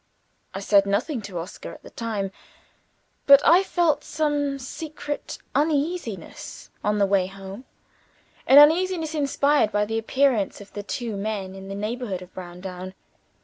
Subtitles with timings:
[0.55, 2.31] I said nothing to Oscar, at the time,
[3.27, 7.65] but I felt some secret uneasiness on the way home
[8.47, 12.95] an uneasiness inspired by the appearance of the two men in the neighborhood of Browndown.